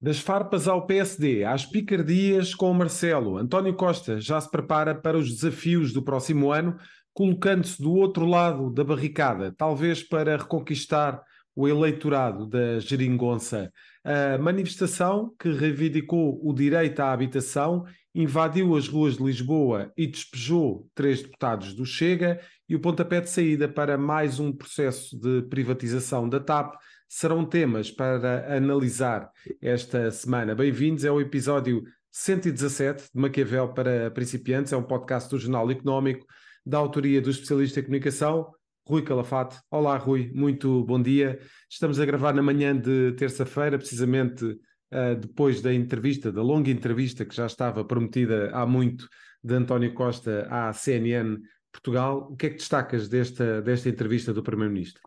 [0.00, 5.18] Das farpas ao PSD, às picardias com o Marcelo, António Costa já se prepara para
[5.18, 6.76] os desafios do próximo ano,
[7.12, 11.20] colocando-se do outro lado da barricada, talvez para reconquistar
[11.52, 13.72] o eleitorado da Geringonça.
[14.04, 17.84] A manifestação, que reivindicou o direito à habitação,
[18.14, 23.30] invadiu as ruas de Lisboa e despejou três deputados do Chega, e o pontapé de
[23.30, 26.76] saída para mais um processo de privatização da TAP
[27.08, 29.30] serão temas para analisar
[29.62, 30.54] esta semana.
[30.54, 36.26] Bem-vindos ao episódio 117 de Maquiavel para Principiantes, é um podcast do Jornal Económico,
[36.66, 38.52] da autoria do especialista em comunicação,
[38.86, 39.58] Rui Calafate.
[39.70, 41.40] Olá, Rui, muito bom dia.
[41.70, 47.24] Estamos a gravar na manhã de terça-feira, precisamente uh, depois da entrevista, da longa entrevista
[47.24, 49.08] que já estava prometida há muito
[49.42, 51.38] de António Costa à CNN
[51.72, 52.28] Portugal.
[52.30, 55.02] O que é que destacas desta, desta entrevista do Primeiro-Ministro?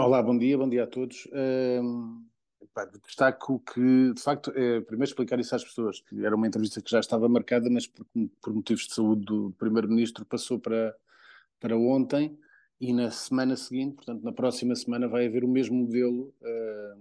[0.00, 1.26] Olá, bom dia, bom dia a todos.
[1.32, 2.24] Um,
[2.72, 6.80] pá, destaco que, de facto, é, primeiro explicar isso às pessoas, que era uma entrevista
[6.80, 8.06] que já estava marcada, mas por,
[8.40, 10.94] por motivos de saúde do Primeiro-Ministro passou para,
[11.58, 12.38] para ontem
[12.80, 17.00] e na semana seguinte, portanto, na próxima semana, vai haver o mesmo modelo uh,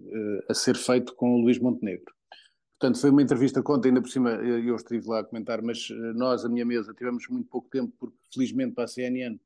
[0.00, 2.12] uh, a ser feito com o Luís Montenegro.
[2.80, 6.44] Portanto, foi uma entrevista conta, ainda por cima, eu estive lá a comentar, mas nós,
[6.44, 9.38] a minha mesa, tivemos muito pouco tempo, porque felizmente para a CNN,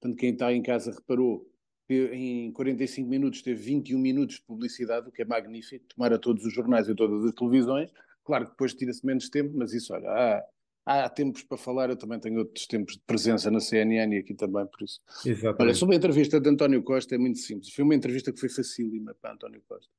[0.00, 1.48] portanto, quem está em casa reparou,
[1.92, 6.52] em 45 minutos teve 21 minutos de publicidade, o que é magnífico, tomara todos os
[6.52, 7.90] jornais e todas as televisões.
[8.24, 11.96] Claro que depois tira-se menos tempo, mas isso, olha, há, há tempos para falar, eu
[11.96, 15.00] também tenho outros tempos de presença na CNN e aqui também, por isso.
[15.24, 15.62] Exatamente.
[15.62, 17.72] Olha, sobre a entrevista de António Costa é muito simples.
[17.72, 19.90] Foi uma entrevista que foi facílima para António Costa.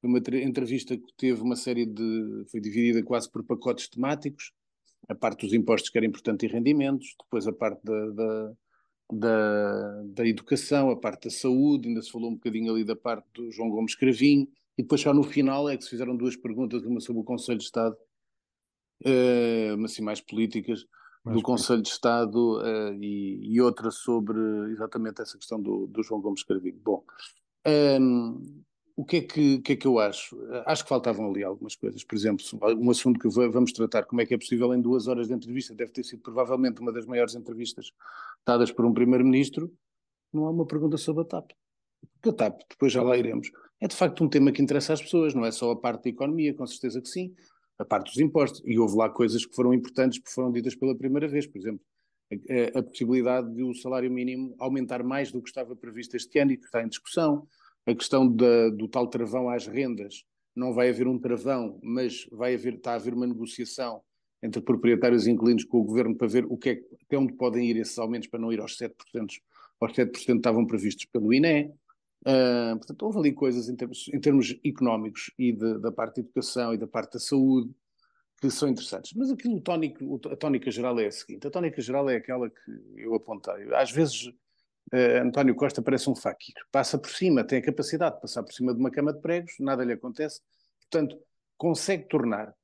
[0.00, 2.44] Foi uma entrevista que teve uma série de.
[2.50, 4.52] foi dividida quase por pacotes temáticos.
[5.08, 8.52] A parte dos impostos que era importante e rendimentos, depois a parte da, da
[9.16, 13.26] da, da educação, a parte da saúde, ainda se falou um bocadinho ali da parte
[13.34, 16.84] do João Gomes Cravinho, e depois só no final é que se fizeram duas perguntas,
[16.84, 17.96] uma sobre o Conselho de Estado,
[19.04, 20.86] uh, assim mais políticas,
[21.24, 24.38] mais do Conselho de Estado uh, e, e, outra sobre
[24.70, 26.80] exatamente essa questão do, do João Gomes Cravinho.
[26.82, 27.04] Bom,
[27.66, 28.62] um, ehm,
[28.96, 30.36] o que é que, que, é que eu acho?
[30.66, 32.04] Acho que faltavam ali algumas coisas.
[32.04, 32.44] Por exemplo,
[32.78, 35.74] um assunto que vamos tratar, como é que é possível em duas horas de entrevista,
[35.74, 37.92] deve ter sido provavelmente uma das maiores entrevistas
[38.44, 39.72] dadas por um primeiro-ministro,
[40.32, 41.50] não há uma pergunta sobre a TAP.
[42.14, 45.02] Porque a TAP, depois já lá iremos, é de facto um tema que interessa às
[45.02, 47.34] pessoas, não é só a parte da economia, com certeza que sim,
[47.78, 48.62] a parte dos impostos.
[48.64, 51.80] E houve lá coisas que foram importantes porque foram ditas pela primeira vez, por exemplo,
[52.30, 56.52] a, a possibilidade de o salário mínimo aumentar mais do que estava previsto este ano
[56.52, 57.46] e que está em discussão
[57.86, 60.24] a questão da, do tal travão às rendas,
[60.54, 64.02] não vai haver um travão, mas vai haver, está a haver uma negociação
[64.42, 67.68] entre proprietários e inquilinos com o governo para ver o que é, até onde podem
[67.68, 68.92] ir esses aumentos para não ir aos 7%,
[69.80, 71.72] aos 7% que estavam previstos pelo INE.
[72.22, 76.20] Uh, portanto, houve ali coisas em termos, em termos económicos e de, da parte da
[76.22, 77.70] educação e da parte da saúde
[78.40, 79.12] que são interessantes.
[79.14, 82.70] Mas aquilo, tónico, a tónica geral é a seguinte: a tónica geral é aquela que
[82.96, 83.72] eu apontei.
[83.74, 84.30] Às vezes
[84.92, 86.54] Uh, António Costa parece um faquir.
[86.70, 89.54] Passa por cima, tem a capacidade de passar por cima de uma cama de pregos,
[89.60, 90.40] nada lhe acontece.
[90.80, 91.18] Portanto,
[91.56, 92.54] consegue tornar.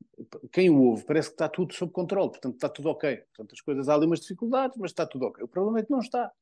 [0.50, 3.16] Quem o ouve parece que está tudo sob controle, portanto está tudo ok.
[3.16, 5.44] Portanto, as coisas há ali umas dificuldades, mas está tudo ok.
[5.44, 6.32] O problema é que não está.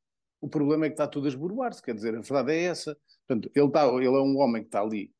[0.41, 2.97] O problema é que está tudo a esboroar-se, quer dizer, a verdade é essa.
[3.27, 5.13] Portanto, ele, está, ele é um homem que está ali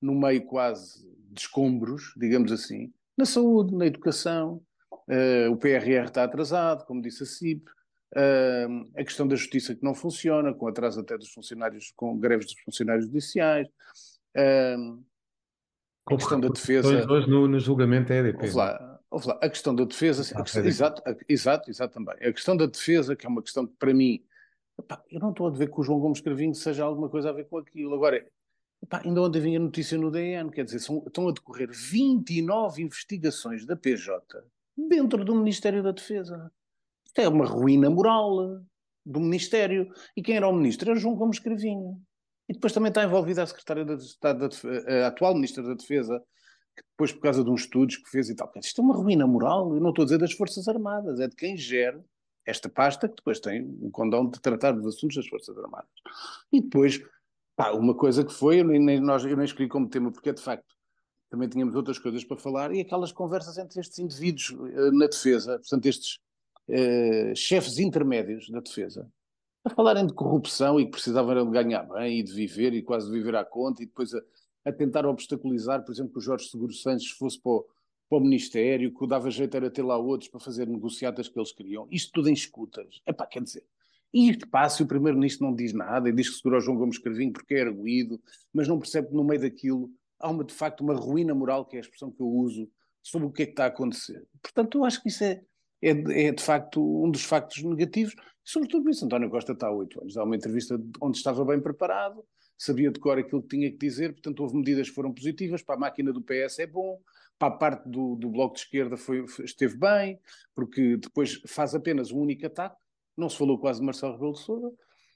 [0.00, 4.62] no meio quase de escombros, digamos assim, na saúde, na educação,
[4.92, 7.68] uh, o PRR está atrasado, como disse a CIP,
[8.16, 12.46] Uh, a questão da justiça que não funciona, com atraso até dos funcionários, com greves
[12.46, 13.68] dos funcionários judiciais,
[14.36, 15.04] uh,
[16.06, 16.88] a questão da defesa.
[17.10, 18.44] Hoje no, no julgamento é EDP.
[18.44, 21.94] Ouve lá, ouve lá, a questão da defesa, ah, a questão, exato, a, exato, exato
[21.94, 22.14] também.
[22.14, 24.24] A questão da defesa, que é uma questão que para mim,
[24.78, 27.32] epá, eu não estou a ver que o João Gomes Cravinho seja alguma coisa a
[27.32, 27.94] ver com aquilo.
[27.94, 28.26] Agora,
[28.82, 33.66] epá, ainda ontem vinha notícia no DN, quer dizer, são, estão a decorrer 29 investigações
[33.66, 34.42] da PJ
[34.76, 36.50] dentro do Ministério da Defesa.
[37.08, 38.60] Isto é uma ruína moral
[39.04, 39.88] do Ministério.
[40.16, 40.90] E quem era o Ministro?
[40.90, 42.00] Era João Gomes Cravinho.
[42.48, 44.48] E depois também está envolvida a Secretária de Estado,
[44.86, 46.22] a atual Ministra da Defesa,
[46.76, 48.50] que depois, por causa de uns estudos que fez e tal.
[48.56, 49.74] Isto é uma ruína moral.
[49.74, 52.02] Eu não estou a dizer das Forças Armadas, é de quem gera
[52.46, 55.90] esta pasta, que depois tem o condão de tratar dos assuntos das Forças Armadas.
[56.52, 57.02] E depois,
[57.56, 60.40] pá, uma coisa que foi, eu nem, nós, eu nem escolhi como tema, porque de
[60.42, 60.74] facto
[61.30, 65.58] também tínhamos outras coisas para falar, e aquelas conversas entre estes indivíduos uh, na defesa,
[65.58, 66.18] portanto, estes
[66.68, 69.10] eh, chefes intermédios da defesa
[69.64, 73.06] a falarem de corrupção e que precisavam de ganhar bem e de viver e quase
[73.06, 74.22] de viver à conta e depois a,
[74.64, 77.66] a tentar obstaculizar, por exemplo, que o Jorge Seguro Santos fosse para o,
[78.08, 81.38] para o Ministério, que o dava jeito era ter lá outros para fazer negociatas que
[81.38, 81.86] eles queriam.
[81.90, 83.02] Isto tudo em escutas.
[83.06, 83.64] Epá, quer dizer,
[84.12, 87.54] e passa o Primeiro-Ministro não diz nada e diz que segura João Gomes Carvinho porque
[87.54, 88.20] é arguído,
[88.52, 91.76] mas não percebe que no meio daquilo há uma, de facto uma ruína moral, que
[91.76, 92.70] é a expressão que eu uso,
[93.02, 94.26] sobre o que é que está a acontecer.
[94.42, 95.42] Portanto, eu acho que isso é,
[95.82, 95.90] é,
[96.28, 98.14] é de facto um dos factos negativos,
[98.44, 99.04] sobretudo isso.
[99.04, 102.24] António Costa está há oito anos, dá uma entrevista onde estava bem preparado,
[102.56, 105.76] sabia de cor aquilo que tinha que dizer, portanto houve medidas que foram positivas, para
[105.76, 107.00] a máquina do PS é bom,
[107.38, 110.18] para a parte do, do Bloco de Esquerda foi, esteve bem,
[110.54, 112.76] porque depois faz apenas um único ataque,
[113.16, 114.72] não se falou quase de Marcelo Rebelo de Sousa,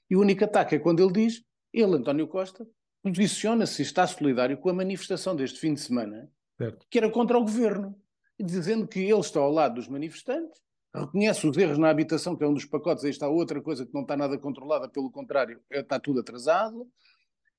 [0.09, 1.43] e o único ataque é quando ele diz,
[1.73, 2.65] ele, António Costa,
[3.01, 6.85] posiciona-se e está solidário com a manifestação deste fim de semana, certo.
[6.89, 7.95] que era contra o governo,
[8.39, 10.61] dizendo que ele está ao lado dos manifestantes,
[10.93, 13.93] reconhece os erros na habitação, que é um dos pacotes, aí está outra coisa que
[13.93, 16.87] não está nada controlada, pelo contrário, é, está tudo atrasado,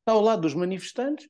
[0.01, 1.29] está ao lado dos manifestantes,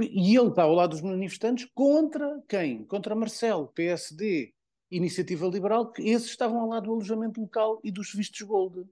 [0.00, 2.84] e ele está ao lado dos manifestantes contra quem?
[2.84, 4.54] Contra Marcelo, PSD,
[4.90, 8.88] Iniciativa Liberal, que esses estavam ao lado do alojamento local e dos vistos gold.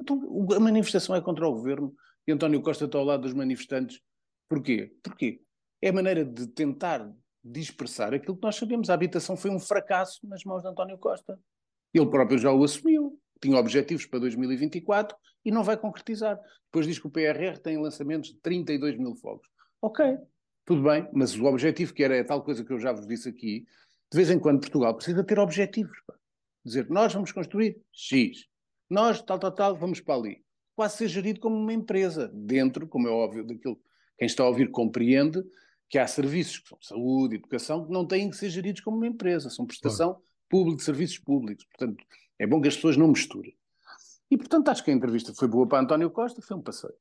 [0.00, 0.20] Então,
[0.54, 1.94] a manifestação é contra o governo
[2.26, 4.00] e António Costa está ao lado dos manifestantes.
[4.48, 4.94] Porquê?
[5.02, 5.40] Porquê?
[5.80, 7.10] É a maneira de tentar
[7.52, 8.90] dispersar aquilo que nós sabemos.
[8.90, 11.38] A habitação foi um fracasso nas mãos de António Costa.
[11.94, 13.18] Ele próprio já o assumiu.
[13.40, 16.38] Tinha objetivos para 2024 e não vai concretizar.
[16.66, 19.46] Depois diz que o PRR tem lançamentos de 32 mil fogos.
[19.80, 20.18] Ok,
[20.66, 23.28] tudo bem, mas o objetivo que era é tal coisa que eu já vos disse
[23.28, 23.64] aqui,
[24.10, 25.96] de vez em quando Portugal precisa ter objetivos.
[26.04, 26.14] Pá.
[26.64, 28.46] Dizer, nós vamos construir X.
[28.90, 30.44] Nós, tal, tal, tal, vamos para ali.
[30.74, 33.80] Quase ser gerido como uma empresa, dentro, como é óbvio, daquilo
[34.18, 35.40] quem está a ouvir compreende,
[35.88, 39.06] que há serviços, que são saúde, educação, que não têm que ser geridos como uma
[39.06, 40.24] empresa, são prestação claro.
[40.48, 41.64] pública de serviços públicos.
[41.64, 42.04] Portanto,
[42.38, 43.56] é bom que as pessoas não misturem.
[44.30, 46.94] E, portanto, acho que a entrevista foi boa para António Costa, foi um passeio.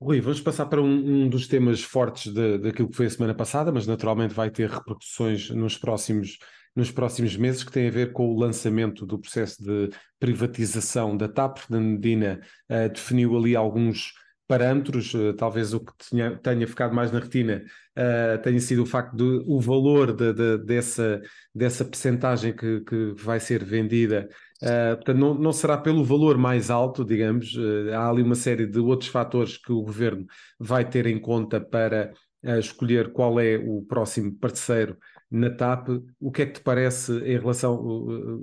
[0.00, 3.34] Rui, vamos passar para um, um dos temas fortes de, daquilo que foi a semana
[3.34, 6.38] passada, mas naturalmente vai ter repercussões nos próximos,
[6.76, 11.26] nos próximos meses, que tem a ver com o lançamento do processo de privatização da
[11.26, 11.58] TAP.
[11.58, 14.12] Fernando Medina uh, definiu ali alguns
[14.46, 17.64] parâmetros, uh, talvez o que tinha, tenha ficado mais na retina
[17.98, 21.22] uh, tenha sido o facto de o valor de, de, dessa,
[21.54, 24.28] dessa percentagem que, que vai ser vendida.
[24.62, 28.66] Uh, portanto, não, não, será pelo valor mais alto, digamos, uh, há ali uma série
[28.66, 30.26] de outros fatores que o governo
[30.58, 32.12] vai ter em conta para
[32.58, 34.98] escolher qual é o próximo parceiro
[35.30, 35.88] na TAP.
[36.20, 37.80] O que é que te parece em relação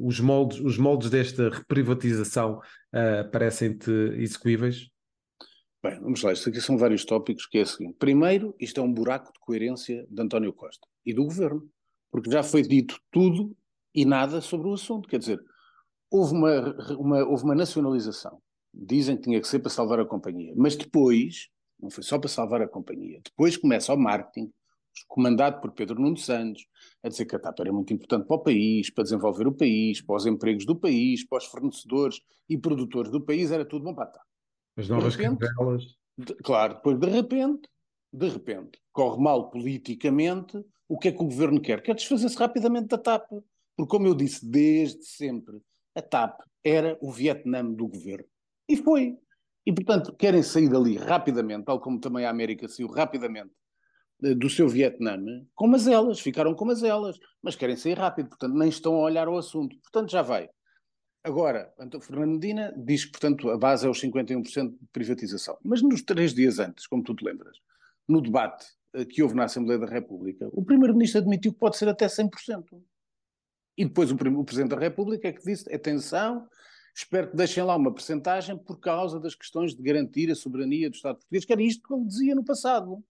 [0.01, 2.59] os moldes, os moldes desta reprivatização
[3.31, 4.90] parecem-te execuíveis?
[5.83, 7.95] Bem, vamos lá, isto aqui são vários tópicos, que é o seguinte.
[7.97, 11.67] Primeiro, isto é um buraco de coerência de António Costa e do governo,
[12.11, 13.57] porque já foi dito tudo
[13.95, 15.09] e nada sobre o assunto.
[15.09, 15.43] Quer dizer,
[16.11, 18.39] houve uma, uma, houve uma nacionalização.
[18.71, 21.49] Dizem que tinha que ser para salvar a companhia, mas depois,
[21.79, 24.51] não foi só para salvar a companhia, depois começa o marketing,
[25.07, 26.63] comandado por Pedro Nuno Santos,
[27.01, 29.99] a dizer que a TAP era muito importante para o país, para desenvolver o país,
[29.99, 33.95] para os empregos do país, para os fornecedores e produtores do país, era tudo bom
[33.95, 34.30] para a TAP.
[34.77, 35.45] As novas de repente,
[36.17, 37.69] de, Claro, depois de repente,
[38.13, 41.81] de repente, corre mal politicamente, o que é que o governo quer?
[41.81, 43.29] Quer desfazer-se rapidamente da TAP.
[43.77, 45.61] Porque, como eu disse desde sempre,
[45.95, 48.27] a TAP era o Vietnã do governo.
[48.67, 49.17] E foi.
[49.65, 53.51] E, portanto, querem sair dali rapidamente, tal como também a América saiu rapidamente
[54.23, 55.17] eh, do seu Vietnã,
[55.55, 59.37] com elas, ficaram com elas, mas querem sair rápido, portanto, nem estão a olhar o
[59.37, 59.75] assunto.
[59.81, 60.49] Portanto, já vai.
[61.23, 65.55] Agora, Fernando Medina diz que, portanto, a base é os 51% de privatização.
[65.63, 67.57] Mas nos três dias antes, como tu te lembras,
[68.07, 71.87] no debate eh, que houve na Assembleia da República, o Primeiro-Ministro admitiu que pode ser
[71.87, 72.81] até 100%.
[73.77, 76.47] E depois o, o, Presidente da República é que disse, atenção,
[76.95, 80.95] espero que deixem lá uma percentagem por causa das questões de garantir a soberania do
[80.95, 83.03] Estado português, que era isto que ele dizia no passado.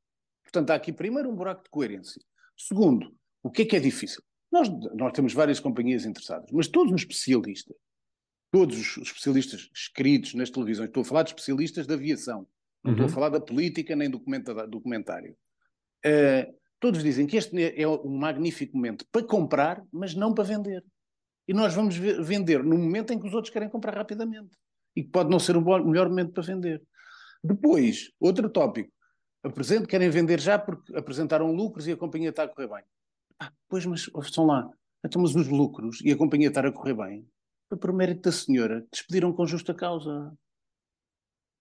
[0.44, 2.22] Portanto, há aqui primeiro um buraco de coerência.
[2.58, 4.22] Segundo, o que é que é difícil?
[4.52, 7.78] Nós, nós temos várias companhias interessadas, mas todos os especialistas
[8.52, 12.46] todos os especialistas escritos nas televisões, estou a falar de especialistas da aviação,
[12.84, 12.92] não uhum.
[12.92, 13.14] estou a uhum.
[13.14, 14.22] falar da política nem do
[14.68, 15.36] documentário.
[16.06, 20.84] Uh, todos dizem que este é um magnífico momento para comprar, mas não para vender.
[21.48, 24.58] E nós vamos vender no momento em que os outros querem comprar rapidamente.
[24.96, 26.82] E que pode não ser o melhor momento para vender.
[27.44, 28.92] Depois, outro tópico.
[29.44, 32.84] Apresento, querem vender já porque apresentaram lucros e a companhia está a correr bem.
[33.40, 34.70] Ah, pois, mas estão lá.
[35.04, 37.28] Então, mas os lucros e a companhia está a correr bem
[37.72, 40.38] foi por mérito da senhora, despediram com justa causa.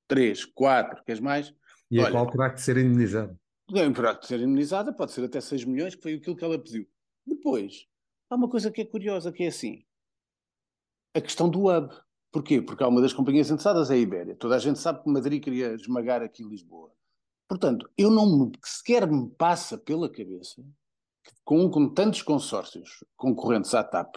[0.08, 1.54] Três, quatro, queres mais?
[1.88, 3.38] E Olha, a qual terá que ser indemnizada?
[3.72, 6.84] Terá que ser indemnizada, pode ser até 6 milhões, que foi aquilo que ela pediu.
[7.24, 7.86] Depois,
[8.28, 9.84] há uma coisa que é curiosa, que é assim,
[11.14, 11.94] a questão do hub.
[12.32, 12.60] Porquê?
[12.60, 14.34] Porque há uma das companhias interessadas, é a Ibéria.
[14.34, 16.92] Toda a gente sabe que Madrid queria esmagar aqui Lisboa.
[17.48, 20.60] Portanto, eu não me, sequer me passa pela cabeça
[21.22, 24.16] que com, com tantos consórcios concorrentes à TAP,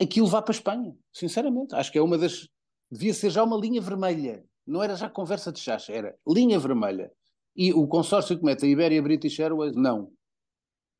[0.00, 1.74] aquilo vá para a Espanha, sinceramente.
[1.74, 2.48] Acho que é uma das.
[2.90, 4.44] Devia ser já uma linha vermelha.
[4.66, 7.10] Não era já conversa de chacha, era linha vermelha.
[7.56, 10.10] E o consórcio que mete a Ibéria British Airways, não.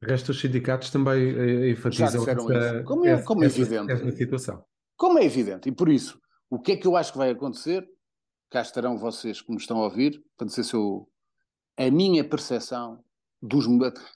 [0.02, 2.84] O resto dos sindicatos também eh, enfatizam essa, isso.
[2.84, 3.92] Como é, essa, como é evidente.
[3.92, 4.64] Essa, essa situação.
[4.96, 5.68] Como é evidente.
[5.68, 6.20] E por isso,
[6.50, 7.88] o que é que eu acho que vai acontecer?
[8.50, 11.08] Cá estarão vocês que me estão a ouvir, para dizer se eu,
[11.76, 13.02] a minha percepção,
[13.42, 13.66] dos,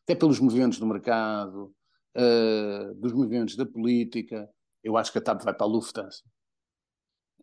[0.02, 1.74] até pelos movimentos do mercado,
[2.16, 4.48] uh, dos movimentos da política,
[4.82, 6.22] eu acho que a TAP vai para a Lufthansa.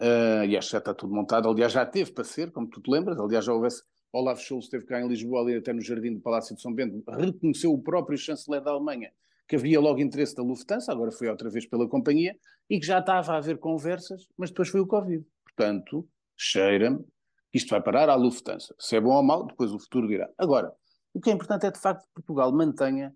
[0.02, 1.50] Uh, e acho que já está tudo montado.
[1.50, 3.18] Aliás, já teve para ser, como tu te lembras.
[3.20, 3.84] Aliás, já houvesse.
[4.12, 7.04] Olaf Scholz esteve cá em Lisboa, ali até no jardim do Palácio de São Bento,
[7.10, 9.12] reconheceu o próprio chanceler da Alemanha
[9.48, 12.36] que havia logo interesse da Lufthansa, agora foi outra vez pela companhia,
[12.70, 15.24] e que já estava a haver conversas, mas depois foi o Covid.
[15.44, 17.04] Portanto, cheira-me
[17.52, 18.76] que isto vai parar à Lufthansa.
[18.80, 20.30] Se é bom ou mau, depois o futuro dirá.
[20.38, 20.74] Agora,
[21.14, 23.16] o que é importante é de facto que Portugal mantenha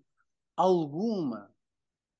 [0.56, 1.50] alguma,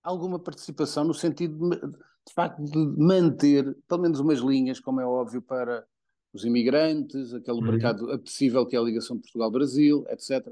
[0.02, 5.06] alguma participação no sentido de, de facto de manter pelo menos umas linhas, como é
[5.06, 5.84] óbvio, para
[6.32, 7.70] os imigrantes, aquele uhum.
[7.72, 10.44] mercado apetecível que é a ligação de Portugal-Brasil, etc.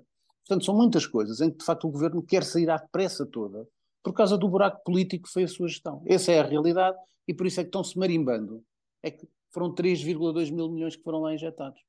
[0.47, 3.67] Portanto, são muitas coisas em que de facto o governo quer sair à pressa toda
[4.03, 6.03] por causa do buraco político que foi a sua gestão.
[6.07, 8.63] Essa é a realidade e por isso é que estão-se marimbando.
[9.03, 11.81] É que foram 3,2 mil milhões que foram lá injetados.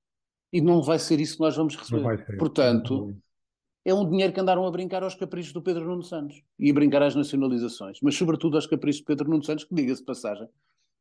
[0.52, 2.38] E não vai ser isso que nós vamos receber.
[2.38, 3.16] Portanto,
[3.86, 6.74] é um dinheiro que andaram a brincar aos caprichos do Pedro Nuno Santos e a
[6.74, 10.48] brincar às nacionalizações, mas sobretudo aos caprichos do Pedro Nuno Santos, que diga-se passagem,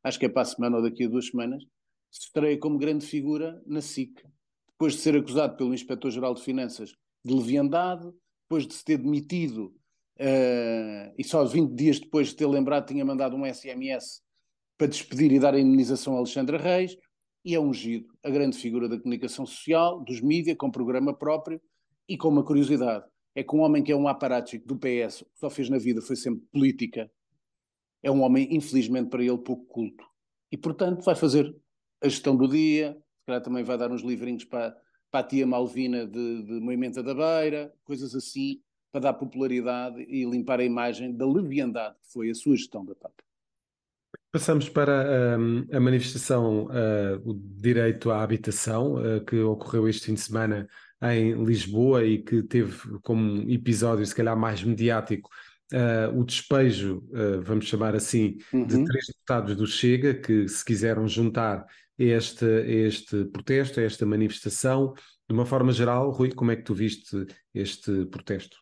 [0.03, 1.63] acho que é para a semana ou daqui a duas semanas,
[2.11, 4.23] se estreia como grande figura na SIC,
[4.69, 6.93] depois de ser acusado pelo Inspetor-Geral de Finanças
[7.25, 8.09] de leviandade,
[8.45, 9.75] depois de se ter demitido
[10.21, 14.23] uh, e só 20 dias depois de ter lembrado tinha mandado um SMS
[14.79, 16.97] para despedir e dar a indenização a Alexandre Reis,
[17.45, 21.61] e é ungido a grande figura da comunicação social, dos mídias, com programa próprio,
[22.09, 25.39] e com uma curiosidade, é que um homem que é um aparático do PS, que
[25.39, 27.11] só fez na vida foi sempre política,
[28.03, 30.05] é um homem, infelizmente para ele, pouco culto.
[30.51, 31.55] E, portanto, vai fazer
[32.03, 34.77] a gestão do dia, se calhar também vai dar uns livrinhos para,
[35.11, 40.25] para a tia Malvina de, de Moimenta da Beira, coisas assim, para dar popularidade e
[40.25, 43.13] limpar a imagem da leviandade que foi a sua gestão da TAP.
[44.31, 50.15] Passamos para um, a manifestação, uh, o direito à habitação, uh, que ocorreu este fim
[50.15, 50.69] de semana
[51.03, 55.31] em Lisboa e que teve como episódio, se calhar mais mediático,
[55.73, 58.67] uh, o despejo, uh, vamos chamar assim, uhum.
[58.67, 61.65] de três deputados do Chega que se quiseram juntar
[61.99, 64.93] a este, este protesto, a esta manifestação.
[65.29, 68.57] De uma forma geral, Rui, como é que tu viste este protesto?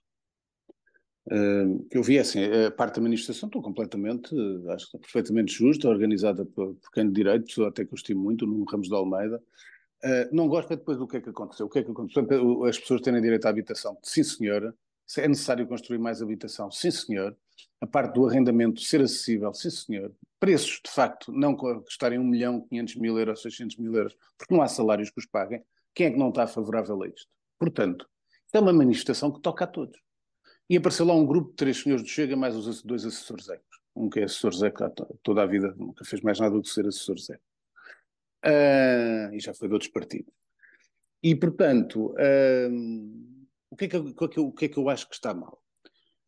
[1.28, 4.28] Uh, eu vi assim, a parte da manifestação estou completamente,
[4.68, 7.96] acho que está perfeitamente justa, organizada por, por quem de direito, pessoa até que eu
[7.96, 9.42] estimo muito, no Ramos de Almeida,
[10.06, 11.66] Uh, não gosto é depois do que é que aconteceu.
[11.66, 12.64] O que é que aconteceu?
[12.64, 13.98] As pessoas terem direito à habitação.
[14.04, 14.72] Sim, senhora.
[15.18, 16.70] É necessário construir mais habitação.
[16.70, 17.36] Sim, senhor.
[17.80, 19.52] A parte do arrendamento ser acessível.
[19.52, 20.12] Sim, senhor.
[20.38, 24.62] Preços, de facto, não custarem 1 milhão, 500 mil euros, 600 mil euros, porque não
[24.62, 25.60] há salários que os paguem.
[25.92, 27.28] Quem é que não está favorável a isto?
[27.58, 28.08] Portanto,
[28.52, 29.98] é uma manifestação que toca a todos.
[30.70, 33.60] E apareceu lá um grupo de três senhores do Chega, mais os dois assessores Zé.
[33.94, 36.86] Um que é assessor que toda a vida nunca fez mais nada do que ser
[36.86, 37.40] assessor Zé
[38.44, 40.32] uh, e já foi de outros partidos.
[41.22, 45.14] E, portanto, uh, o, que é que, é o que é que eu acho que
[45.14, 45.60] está mal?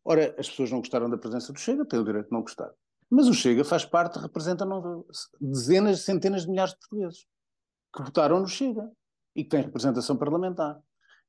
[0.03, 2.71] Ora, as pessoas não gostaram da presença do Chega, têm o direito de não gostar.
[3.09, 4.65] Mas o Chega faz parte, representa
[5.39, 7.25] dezenas, centenas de milhares de portugueses
[7.95, 8.89] que votaram no Chega
[9.35, 10.79] e que têm representação parlamentar.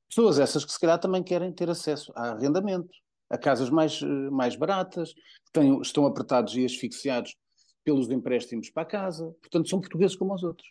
[0.09, 2.91] Pessoas essas que se calhar também querem ter acesso a arrendamento,
[3.31, 4.01] a casas mais,
[4.33, 7.37] mais baratas, que têm, estão apertados e asfixiados
[7.91, 9.35] pelos empréstimos para a casa.
[9.41, 10.69] Portanto, são portugueses como os outros.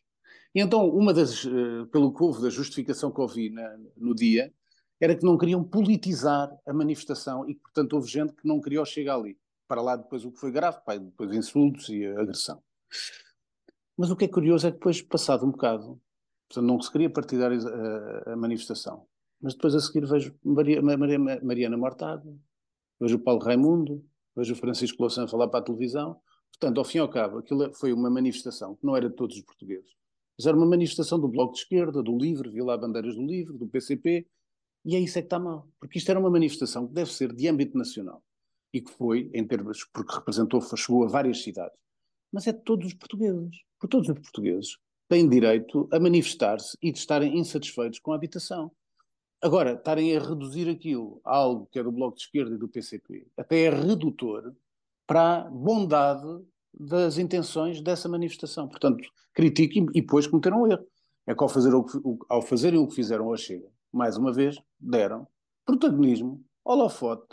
[0.56, 4.54] E então, uma das, uh, pelo que houve da justificação que ouvi na, no dia,
[5.02, 8.84] era que não queriam politizar a manifestação e que, portanto, houve gente que não queria
[8.86, 9.38] chegar ali.
[9.68, 12.64] Para lá depois o que foi grave, depois insultos e agressão.
[13.98, 16.02] Mas o que é curioso é que depois, passado um bocado,
[16.48, 19.06] portanto, não se queria partidar a, a manifestação,
[19.42, 22.34] mas depois a seguir vejo Maria, Maria, Mariana Mortágua,
[23.00, 24.04] vejo o Paulo Raimundo,
[24.36, 26.20] vejo o Francisco Louçã falar para a televisão.
[26.52, 29.36] Portanto, ao fim e ao cabo, aquilo foi uma manifestação que não era de todos
[29.36, 29.90] os portugueses,
[30.38, 33.58] mas era uma manifestação do Bloco de Esquerda, do LIVRE, vi lá bandeiras do LIVRE,
[33.58, 34.26] do PCP,
[34.86, 35.68] e é isso é que está mal.
[35.80, 38.24] Porque isto era uma manifestação que deve ser de âmbito nacional
[38.74, 41.78] e que foi, em termos, porque representou, chegou a várias cidades,
[42.32, 43.58] mas é de todos os portugueses.
[43.80, 44.78] Por todos os portugueses
[45.08, 48.72] têm direito a manifestar-se e de estarem insatisfeitos com a habitação.
[49.42, 52.68] Agora, estarem a reduzir aquilo a algo que é do Bloco de Esquerda e do
[52.68, 54.54] PCP, até é redutor
[55.10, 56.24] para a bondade
[56.72, 58.68] das intenções dessa manifestação.
[58.68, 60.86] Portanto, critico e, depois cometeram um erro.
[61.26, 64.32] É que ao, fazer o, o, ao fazerem o que fizeram ao Chega, mais uma
[64.32, 65.28] vez, deram
[65.66, 67.26] protagonismo, holofote,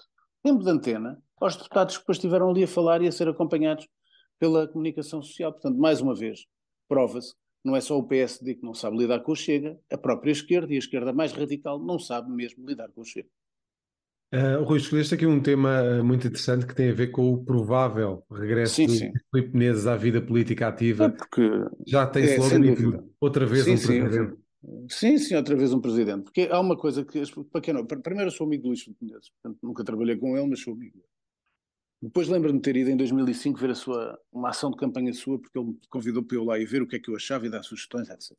[0.42, 3.86] tempo de antena aos deputados que depois estiveram ali a falar e a ser acompanhados
[4.38, 5.52] pela comunicação social.
[5.52, 6.46] Portanto, mais uma vez,
[6.88, 10.32] prova-se não é só o PSD que não sabe lidar com o Chega, a própria
[10.32, 13.28] esquerda e a esquerda mais radical não sabe mesmo lidar com o Chega.
[14.34, 18.24] Uh, Rui, escolheste aqui um tema muito interessante que tem a ver com o provável
[18.30, 21.04] regresso sim, de Filipe Menezes à vida política ativa.
[21.04, 21.48] É porque
[21.86, 24.36] já tem é, slogan outra vez sim, um sim, presidente.
[24.88, 26.24] Sim, sim, outra vez um presidente.
[26.24, 29.04] Porque há uma coisa que, para quem não, primeiro eu sou amigo do Luís Filipe
[29.04, 30.98] Menezes, portanto nunca trabalhei com ele, mas sou amigo.
[32.02, 35.38] Depois lembro-me de ter ido em 2005 ver a sua, uma ação de campanha sua,
[35.38, 37.46] porque ele me convidou para eu lá e ver o que é que eu achava
[37.46, 38.36] e dar sugestões, etc.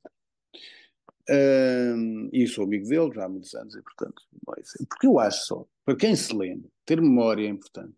[1.30, 4.22] Uh, e sou amigo dele já há muitos anos, e portanto,
[4.90, 7.94] porque eu acho só, para quem se lembra, ter memória é importante.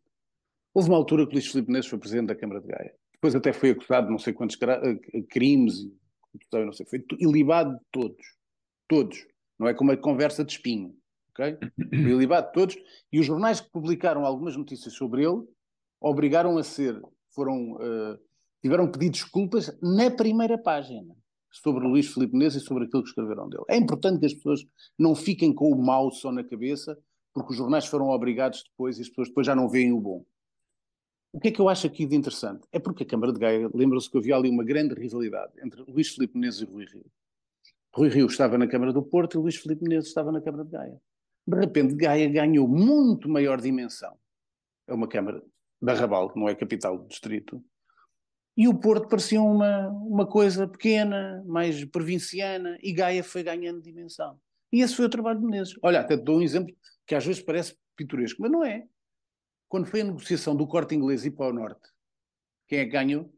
[0.74, 2.93] Houve uma altura que Luís Filipe Neves foi presidente da Câmara de Gaia.
[3.13, 5.93] Depois até foi acusado de não sei quantos eh, crimes e
[6.53, 8.25] não sei, foi ilibado de todos.
[8.88, 9.27] Todos.
[9.59, 10.95] Não é como a conversa de espinho.
[11.31, 11.57] Okay?
[11.89, 12.77] Foi ilibado de todos.
[13.12, 15.43] E os jornais que publicaram algumas notícias sobre ele
[16.00, 17.00] obrigaram a ser,
[17.33, 18.17] foram, uh,
[18.62, 21.13] tiveram pedir desculpas na primeira página
[21.51, 23.63] sobre Luís Filipe Menezes e sobre aquilo que escreveram dele.
[23.67, 24.65] É importante que as pessoas
[24.97, 26.97] não fiquem com o mau só na cabeça,
[27.33, 30.25] porque os jornais foram obrigados depois e as pessoas depois já não veem o bom.
[31.31, 32.67] O que é que eu acho aqui de interessante?
[32.71, 36.09] É porque a Câmara de Gaia, lembram-se que havia ali uma grande rivalidade entre Luís
[36.09, 37.05] Filipe Menezes e Rui Rio.
[37.93, 40.71] Rui Rio estava na Câmara do Porto e Luís Filipe Menezes estava na Câmara de
[40.71, 41.01] Gaia.
[41.45, 44.15] De repente, Gaia ganhou muito maior dimensão.
[44.87, 45.43] É uma Câmara
[45.81, 47.63] da Raval, que não é capital do distrito,
[48.59, 54.37] e o Porto parecia uma, uma coisa pequena, mais provinciana, e Gaia foi ganhando dimensão.
[54.69, 55.75] E esse foi o trabalho de Menezes.
[55.81, 56.75] Olha, até dou um exemplo
[57.07, 58.85] que às vezes parece pitoresco, mas não é.
[59.69, 61.87] Quando foi a negociação do corte inglês e para o norte,
[62.67, 63.33] quem é que ganhou?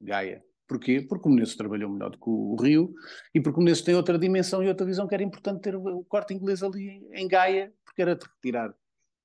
[0.00, 0.40] Gaia.
[0.68, 1.00] Porquê?
[1.00, 2.94] Porque o Menezes trabalhou melhor do que o Rio
[3.34, 6.04] e porque o Menezes tem outra dimensão e outra visão que era importante ter o
[6.04, 8.72] corte inglês ali em Gaia, porque era de retirar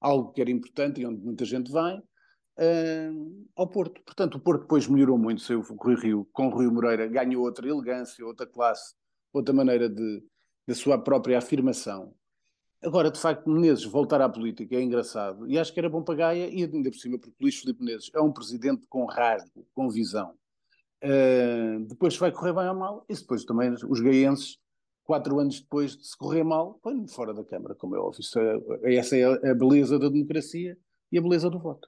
[0.01, 2.01] algo que era importante e onde muita gente vai,
[2.57, 4.01] uh, ao Porto.
[4.03, 7.43] Portanto, o Porto depois melhorou muito, saiu o Rui Rio, com o Rui Moreira, ganhou
[7.43, 8.93] outra elegância, outra classe,
[9.33, 10.23] outra maneira de,
[10.67, 12.13] da sua própria afirmação.
[12.81, 16.15] Agora, de facto, Menezes voltar à política é engraçado e acho que era bom para
[16.15, 19.89] Gaia e ainda por cima, porque Luís Filipe Menezes é um presidente com rasgo, com
[19.89, 20.33] visão.
[21.03, 24.59] Uh, depois vai correr bem ou mal, e depois também os gaienses,
[25.03, 28.23] quatro anos depois, se correr mal, põe-me fora da Câmara, como é óbvio.
[28.83, 30.77] É, essa é a beleza da democracia
[31.11, 31.87] e a beleza do voto.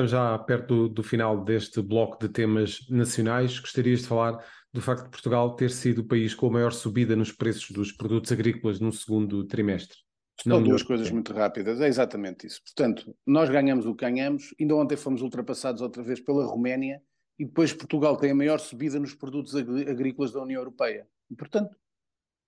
[0.00, 3.58] Estamos já perto do, do, final deste bloco de temas nacionais.
[3.58, 7.14] Gostarias de falar do facto de Portugal ter sido o país com a maior subida
[7.14, 9.98] nos preços dos produtos agrícolas no segundo trimestre?
[10.42, 12.62] São duas coisas muito rápidas, é exatamente isso.
[12.64, 17.02] Portanto, nós ganhamos o que ganhamos, ainda ontem fomos ultrapassados outra vez pela Roménia
[17.38, 21.06] e depois Portugal tem a maior subida nos produtos agrícolas da União Europeia.
[21.30, 21.76] E, portanto,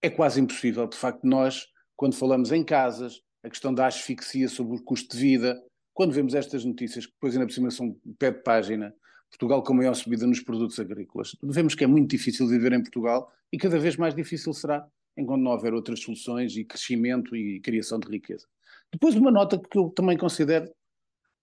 [0.01, 4.79] é quase impossível, de facto, nós, quando falamos em casas, a questão da asfixia sobre
[4.79, 5.63] o custo de vida,
[5.95, 8.95] quando vemos estas notícias, que depois ainda por cima são pé de página,
[9.31, 13.33] Portugal com maior subida nos produtos agrícolas, vemos que é muito difícil viver em Portugal
[13.51, 17.99] e cada vez mais difícil será enquanto não houver outras soluções e crescimento e criação
[17.99, 18.47] de riqueza.
[18.93, 20.71] Depois uma nota que eu também considero,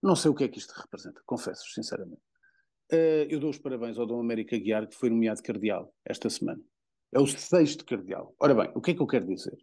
[0.02, 2.22] não sei o que é que isto representa, confesso sinceramente.
[2.92, 6.62] Uh, eu dou os parabéns ao Dom América Guiar, que foi nomeado cardeal esta semana.
[7.12, 8.36] É o sexto cardeal.
[8.40, 9.58] Ora bem, o que é que eu quero dizer?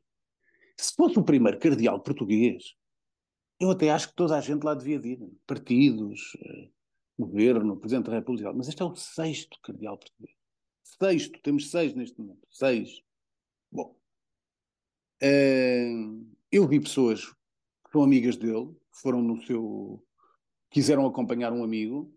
[0.77, 2.75] Se fosse o primeiro cardeal português,
[3.59, 6.69] eu até acho que toda a gente lá devia ir, partidos, eh,
[7.19, 10.37] governo, Presidente da República, mas este é o sexto cardeal português.
[10.83, 13.03] Sexto, temos seis neste momento, seis.
[13.71, 13.97] Bom,
[15.23, 20.05] uh, eu vi pessoas que são amigas dele, que foram no seu.
[20.71, 22.14] quiseram acompanhar um amigo,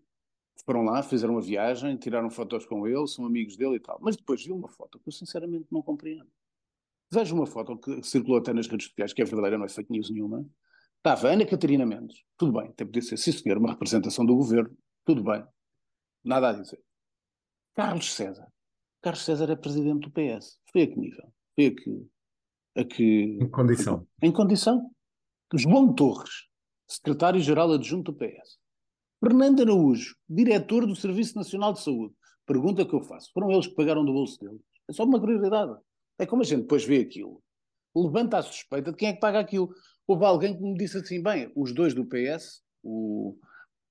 [0.64, 3.98] foram lá, fizeram uma viagem, tiraram fotos com ele, são amigos dele e tal.
[4.00, 6.30] Mas depois vi uma foto que eu sinceramente não compreendo.
[7.12, 9.90] Vejo uma foto que circulou até nas redes sociais, que é verdadeira, não é fake
[9.90, 10.46] news nenhuma,
[11.00, 14.76] Estava Ana Catarina Mendes, tudo bem, até podia ser, sim senhor, uma representação do governo,
[15.06, 15.42] tudo bem,
[16.22, 16.78] nada a dizer.
[17.74, 18.46] Carlos César.
[19.00, 20.60] Carlos César é presidente do PS.
[20.70, 21.32] Foi a que nível?
[21.54, 22.06] Foi a que.
[22.76, 24.06] A que em condição.
[24.22, 24.90] Em condição.
[25.54, 26.48] João Torres,
[26.86, 28.58] secretário-geral adjunto do PS.
[29.24, 32.14] Fernando Araújo, diretor do Serviço Nacional de Saúde.
[32.44, 33.30] Pergunta que eu faço.
[33.32, 34.60] Foram eles que pagaram do bolso deles.
[34.86, 35.74] É só uma curiosidade.
[36.18, 37.42] É como a gente depois vê aquilo.
[37.96, 39.72] Levanta a suspeita de quem é que paga aquilo
[40.10, 43.38] houve alguém que me disse assim: bem, os dois do PS, o,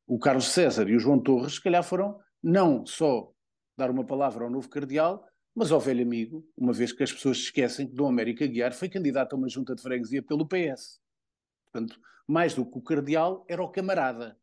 [0.05, 3.31] o Carlos César e o João Torres, se calhar foram não só
[3.77, 7.37] dar uma palavra ao novo cardeal, mas ao velho amigo, uma vez que as pessoas
[7.37, 10.99] esquecem que Dom América Guiar foi candidato a uma junta de freguesia pelo PS.
[11.71, 14.37] Portanto, mais do que o cardeal, era o camarada.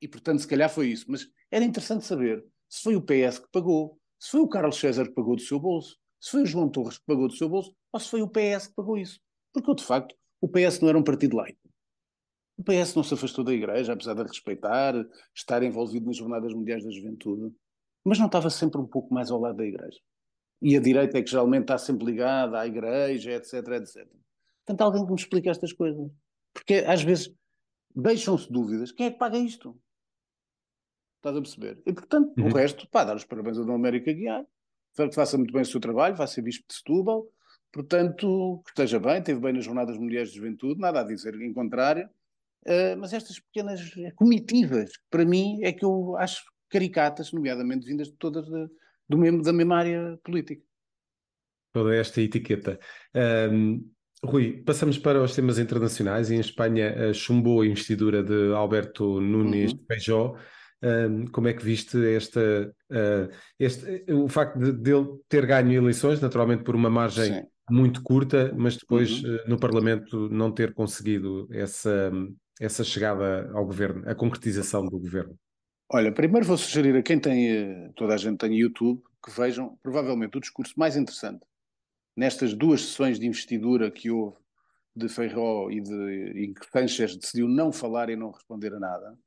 [0.00, 1.06] E, portanto, se calhar foi isso.
[1.08, 5.06] Mas era interessante saber se foi o PS que pagou, se foi o Carlos César
[5.06, 7.74] que pagou do seu bolso, se foi o João Torres que pagou do seu bolso,
[7.92, 9.20] ou se foi o PS que pagou isso.
[9.52, 11.58] Porque eu, de facto, o PS não era um partido laico.
[12.56, 14.94] O PS não se afastou da Igreja, apesar de respeitar,
[15.34, 17.54] estar envolvido nas Jornadas Mundiais da Juventude,
[18.04, 20.00] mas não estava sempre um pouco mais ao lado da Igreja.
[20.62, 24.08] E a direita é que geralmente está sempre ligada à igreja, etc, etc.
[24.64, 26.10] Portanto, alguém que me explique estas coisas.
[26.54, 27.34] Porque às vezes
[27.94, 28.90] deixam-se dúvidas.
[28.92, 29.78] Quem é que paga isto?
[31.18, 31.82] Estás a perceber?
[31.84, 32.46] E portanto, uhum.
[32.46, 34.46] o resto, pá, dar os parabéns a Dom América Guiar,
[34.94, 37.26] que faça muito bem o seu trabalho, vai ser bispo de Setúbal,
[37.72, 41.52] portanto, que esteja bem, teve bem nas Jornadas Mulheres de Juventude, nada a dizer em
[41.52, 42.08] contrário,
[42.66, 43.80] uh, mas estas pequenas
[44.14, 48.68] comitivas, para mim, é que eu acho caricatas, nomeadamente vindas de todas de,
[49.08, 50.62] do mesmo, da mesma área política.
[51.72, 52.78] Toda esta etiqueta.
[53.52, 53.88] Um,
[54.24, 56.30] Rui, passamos para os temas internacionais.
[56.30, 59.84] Em Espanha, chumbou a investidura de Alberto Nunes uhum.
[59.86, 60.36] Feijó.
[60.82, 65.72] Um, como é que viste esta, uh, este, o facto de, de ele ter ganho
[65.72, 67.46] eleições, naturalmente por uma margem Sim.
[67.70, 69.34] Muito curta, mas depois uhum.
[69.34, 72.12] uh, no Parlamento não ter conseguido essa,
[72.60, 75.36] essa chegada ao governo, a concretização do governo?
[75.88, 79.78] Olha, primeiro vou sugerir a quem tem, eh, toda a gente tem YouTube, que vejam
[79.82, 81.44] provavelmente o discurso mais interessante
[82.16, 84.36] nestas duas sessões de investidura que houve
[84.96, 85.92] de Feijó e de
[86.34, 89.18] e que Sanchez decidiu não falar e não responder a nada.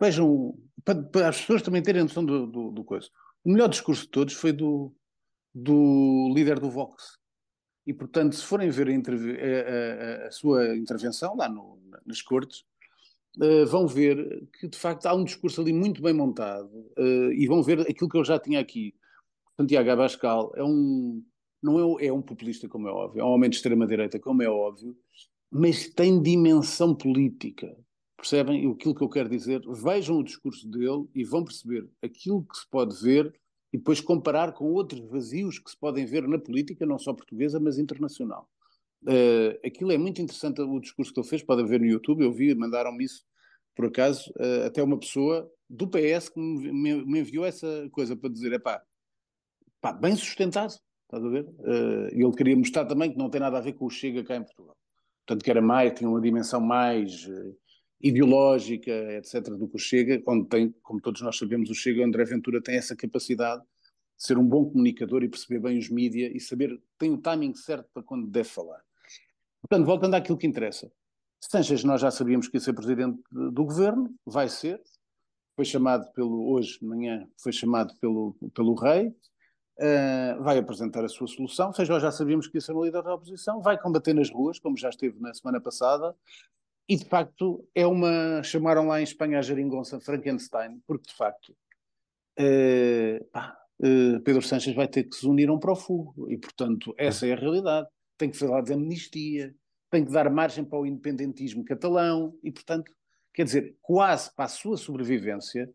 [0.00, 3.08] Vejam, para, para as pessoas também terem noção do, do, do, coisa.
[3.44, 4.92] O melhor discurso de todos foi do,
[5.54, 7.18] do líder do Vox.
[7.86, 12.64] E, portanto, se forem ver a, a, a, sua intervenção lá no, nas cortes,
[13.38, 17.46] uh, vão ver que, de facto, há um discurso ali muito bem montado uh, e
[17.46, 18.94] vão ver aquilo que eu já tinha aqui.
[19.56, 21.24] Santiago Abascal é um,
[21.62, 24.48] não é, é um populista, como é óbvio, é um homem de extrema-direita, como é
[24.48, 24.96] óbvio,
[25.50, 27.76] mas tem dimensão política.
[28.16, 29.60] Percebem aquilo que eu quero dizer?
[29.66, 33.34] Vejam o discurso dele e vão perceber aquilo que se pode ver
[33.72, 37.58] e depois comparar com outros vazios que se podem ver na política, não só portuguesa,
[37.58, 38.48] mas internacional.
[39.02, 42.32] Uh, aquilo é muito interessante, o discurso que ele fez, podem ver no YouTube, eu
[42.32, 43.24] vi, mandaram-me isso,
[43.74, 48.30] por acaso, uh, até uma pessoa do PS que me, me enviou essa coisa para
[48.30, 48.82] dizer, é pá,
[50.00, 51.44] bem sustentado, estás a ver?
[51.44, 54.36] Uh, ele queria mostrar também que não tem nada a ver com o Chega cá
[54.36, 54.76] em Portugal.
[55.26, 57.56] Portanto, que era mais, tinha uma dimensão mais uh,
[58.02, 62.24] ideológica, etc., do que o Chega, onde tem, como todos nós sabemos, o Chega, André
[62.24, 66.40] Ventura tem essa capacidade de ser um bom comunicador e perceber bem os mídias e
[66.40, 68.82] saber, tem o timing certo para quando deve falar.
[69.60, 70.90] Portanto, voltando àquilo que interessa.
[71.40, 74.80] Sanches, nós já sabíamos que ia ser presidente do governo, vai ser,
[75.54, 79.14] foi chamado pelo, hoje manhã, foi chamado pelo, pelo rei,
[79.74, 81.68] Uh, vai apresentar a sua solução.
[81.68, 84.58] Ou seja, já sabíamos que ia ser um líder da oposição, vai combater nas ruas,
[84.58, 86.14] como já esteve na semana passada,
[86.88, 88.42] e de facto é uma.
[88.42, 91.54] Chamaram lá em Espanha a geringonça Frankenstein, porque de facto
[93.32, 97.26] pá, uh, Pedro Sánchez vai ter que se unir a um prófugo, e portanto essa
[97.26, 97.88] é a realidade.
[98.18, 99.54] Tem que falar de amnistia,
[99.90, 102.92] tem que dar margem para o independentismo catalão, e portanto,
[103.34, 105.70] quer dizer, quase para a sua sobrevivência,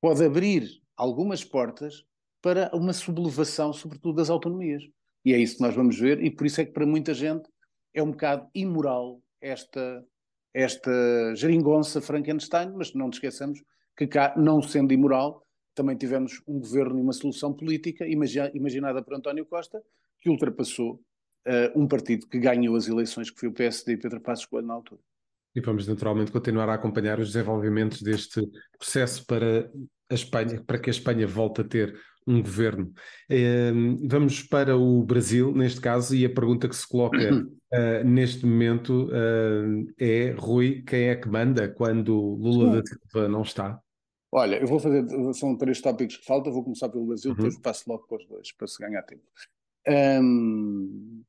[0.00, 2.04] pode abrir algumas portas
[2.40, 4.82] para uma sublevação, sobretudo das autonomias.
[5.24, 7.48] E é isso que nós vamos ver, e por isso é que para muita gente
[7.92, 10.04] é um bocado imoral esta,
[10.58, 10.90] esta
[11.36, 13.62] geringonça Frankenstein, mas não nos esqueçamos
[13.96, 19.14] que cá, não sendo imoral, também tivemos um governo e uma solução política imaginada por
[19.14, 19.80] António Costa,
[20.20, 20.94] que ultrapassou
[21.46, 24.66] uh, um partido que ganhou as eleições, que foi o PSD e Pedro Passos Coelho
[24.66, 25.00] na altura.
[25.54, 28.42] E vamos naturalmente continuar a acompanhar os desenvolvimentos deste
[28.76, 29.70] processo para
[30.10, 32.92] a Espanha, para que a Espanha volte a ter um governo.
[33.30, 38.44] Uh, vamos para o Brasil, neste caso, e a pergunta que se coloca uh, neste
[38.44, 43.80] momento uh, é: Rui, quem é que manda quando Lula da Silva não está?
[44.30, 47.36] Olha, eu vou fazer, são três tópicos que faltam, vou começar pelo Brasil, uhum.
[47.36, 49.22] depois passo logo para os dois, para se ganhar tempo.
[49.88, 51.22] Um,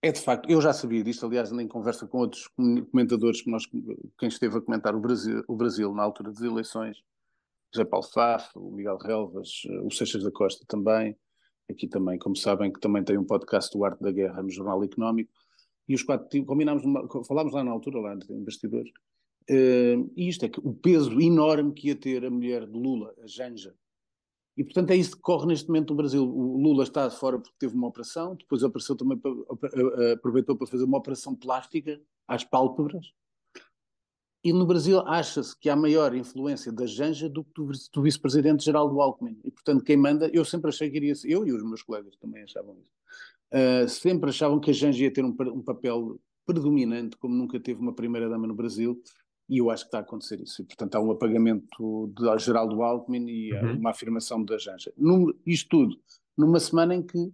[0.00, 2.48] é de facto, eu já sabia disto, aliás, em conversa com outros
[2.92, 3.64] comentadores, que nós,
[4.18, 7.02] quem esteve a comentar o Brasil, o Brasil na altura das eleições,
[7.74, 11.16] José Paulo Faf, o Miguel Relvas, o Seixas da Costa também,
[11.68, 14.82] aqui também, como sabem, que também tem um podcast do Arte da Guerra no Jornal
[14.84, 15.32] Económico,
[15.88, 16.82] e os quatro combinámos,
[17.26, 18.90] falámos lá na altura, lá em bastidores,
[19.50, 23.12] uh, e isto é que o peso enorme que ia ter a mulher de Lula,
[23.22, 23.74] a Janja,
[24.56, 26.22] e portanto é isso que corre neste momento no Brasil.
[26.22, 29.20] O Lula está fora porque teve uma operação, depois apareceu também,
[30.12, 33.12] aproveitou para fazer uma operação plástica às pálpebras,
[34.44, 38.62] e no Brasil acha-se que há maior influência da Janja do que do, do vice-presidente
[38.62, 39.40] Geraldo Alckmin.
[39.42, 42.14] E, portanto, quem manda, eu sempre achei que iria ser, eu e os meus colegas
[42.16, 42.92] também achavam isso,
[43.54, 47.80] uh, sempre achavam que a Janja ia ter um, um, papel predominante, como nunca teve
[47.80, 49.02] uma primeira-dama no Brasil,
[49.48, 50.60] e eu acho que está a acontecer isso.
[50.60, 53.78] E, portanto, há um apagamento de Geraldo Alckmin e uhum.
[53.78, 54.92] uma afirmação da Janja.
[54.94, 55.98] Num, isto tudo
[56.36, 57.32] numa semana em que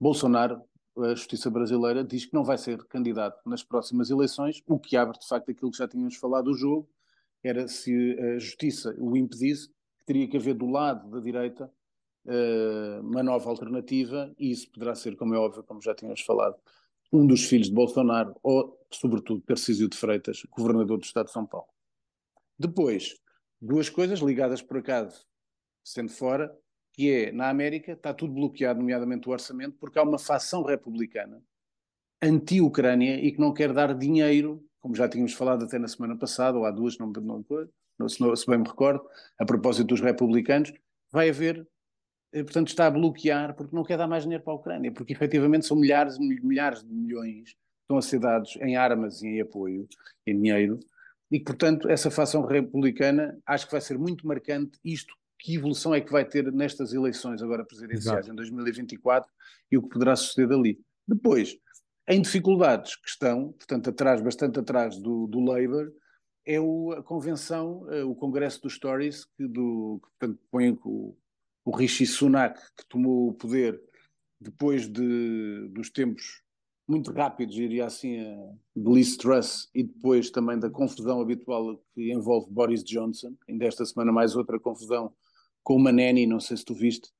[0.00, 0.60] Bolsonaro
[1.04, 5.18] a justiça brasileira diz que não vai ser candidato nas próximas eleições, o que abre
[5.18, 6.88] de facto aquilo que já tínhamos falado do jogo,
[7.42, 11.72] era se a justiça o impedisse, que teria que haver do lado da direita
[12.26, 16.56] uh, uma nova alternativa, e isso poderá ser, como é óbvio, como já tínhamos falado,
[17.12, 21.46] um dos filhos de Bolsonaro, ou, sobretudo, Tarcísio de Freitas, governador do Estado de São
[21.46, 21.68] Paulo.
[22.58, 23.16] Depois,
[23.60, 25.26] duas coisas ligadas por acaso,
[25.82, 26.56] sendo fora,
[26.92, 31.42] que é, na América, está tudo bloqueado, nomeadamente o orçamento, porque há uma facção republicana
[32.22, 36.58] anti-Ucrânia e que não quer dar dinheiro, como já tínhamos falado até na semana passada,
[36.58, 37.44] ou há duas, não, não,
[37.98, 39.02] não se, bem me recordo,
[39.38, 40.72] a propósito dos republicanos,
[41.10, 41.66] vai haver,
[42.32, 45.12] eh, portanto, está a bloquear porque não quer dar mais dinheiro para a Ucrânia, porque
[45.14, 49.28] efetivamente são milhares e milhares de milhões que estão a ser dados em armas e
[49.28, 49.88] em apoio,
[50.26, 50.78] em dinheiro,
[51.30, 56.00] e portanto, essa facção republicana acho que vai ser muito marcante isto que evolução é
[56.00, 58.32] que vai ter nestas eleições agora presidenciais Exato.
[58.32, 59.30] em 2024
[59.72, 60.78] e o que poderá suceder dali.
[61.08, 61.56] Depois,
[62.08, 65.90] em dificuldades que estão, portanto, atrás, bastante atrás do, do Labour,
[66.46, 71.16] é o, a convenção, eh, o Congresso dos Stories, que, do, que portanto, põe o,
[71.64, 73.80] o Rishi Sunak, que tomou o poder
[74.40, 76.42] depois de, dos tempos
[76.88, 78.18] muito rápidos, diria assim,
[78.74, 83.36] de Liz Truss e depois também da confusão habitual que envolve Boris Johnson.
[83.48, 85.14] Ainda esta semana mais outra confusão
[85.62, 87.10] com uma nanny, não sei se tu viste,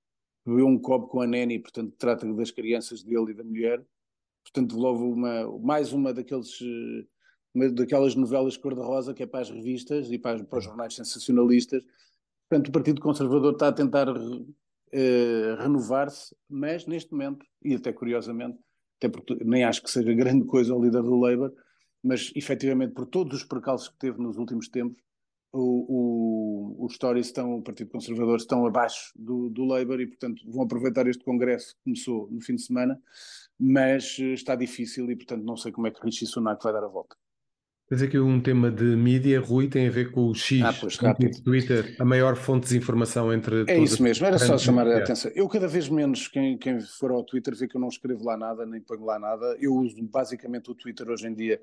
[0.45, 3.85] bebeu um copo com a nanny, portanto trata das crianças dele e da mulher.
[4.43, 6.59] Portanto, logo uma, mais uma daqueles
[7.55, 11.85] uma daquelas novelas cor-de-rosa que é para as revistas e para, para, os jornais sensacionalistas.
[12.49, 18.59] Portanto, o Partido Conservador está a tentar uh, renovar-se, mas neste momento, e até curiosamente,
[18.99, 21.53] até porque nem acho que seja grande coisa o líder do Labour,
[22.03, 25.01] mas efetivamente por todos os percalços que teve nos últimos tempos,
[25.53, 30.43] o, o, os Tories estão, o Partido Conservador estão abaixo do, do Labour e, portanto,
[30.47, 33.01] vão aproveitar este congresso que começou no fim de semana,
[33.59, 36.85] mas eh, está difícil e, portanto, não sei como é que Rishi Sunak vai dar
[36.85, 37.17] a volta.
[37.89, 40.97] Tens aqui um tema de mídia, Rui, tem a ver com o X, ah, pois.
[41.43, 45.33] Twitter, a maior fonte de desinformação entre É isso mesmo, era só chamar a atenção.
[45.35, 48.37] Eu cada vez menos, quem, quem for ao Twitter vê que eu não escrevo lá
[48.37, 49.57] nada, nem ponho lá nada.
[49.59, 51.61] Eu uso basicamente o Twitter hoje em dia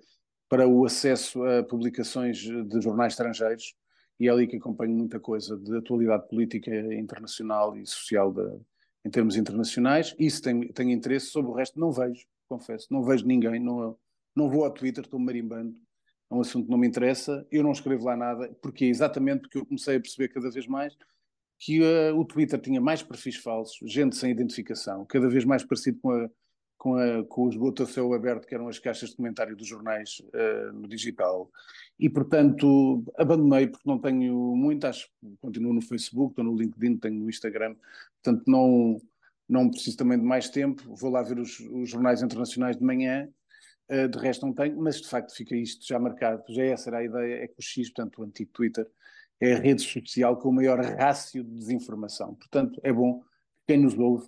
[0.50, 3.76] para o acesso a publicações de jornais estrangeiros
[4.20, 8.60] e é ali que acompanho muita coisa de atualidade política internacional e social de,
[9.06, 10.16] em termos internacionais.
[10.18, 13.98] Isso tem, tem interesse, sobre o resto não vejo, confesso, não vejo ninguém, não,
[14.36, 15.76] não vou ao Twitter, estou marimbando
[16.30, 19.42] é um assunto que não me interessa, eu não escrevo lá nada, porque é exatamente
[19.42, 20.96] porque eu comecei a perceber cada vez mais
[21.60, 26.00] que uh, o Twitter tinha mais perfis falsos, gente sem identificação, cada vez mais parecido
[26.00, 26.30] com, a,
[26.88, 29.68] com, a, com os botos a céu aberto, que eram as caixas de comentário dos
[29.68, 31.52] jornais uh, no digital.
[32.00, 35.10] E, portanto, abandonei porque não tenho muito, acho
[35.42, 37.76] continuo no Facebook, estou no LinkedIn, tenho no Instagram,
[38.24, 39.02] portanto não,
[39.50, 43.28] não preciso também de mais tempo, vou lá ver os, os jornais internacionais de manhã
[43.90, 46.44] Uh, de resto não tenho, mas de facto fica isto já marcado.
[46.50, 48.86] Já essa era a ideia, é que o X, portanto o antigo Twitter,
[49.40, 52.36] é a rede social com o maior rácio de desinformação.
[52.36, 53.24] Portanto, é bom
[53.66, 54.28] quem nos ouve